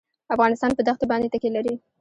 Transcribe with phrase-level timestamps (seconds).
[0.35, 1.73] افغانستان په دښتې باندې تکیه لري.